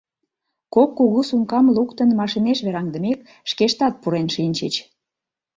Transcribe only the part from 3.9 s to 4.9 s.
пурен шинчыч.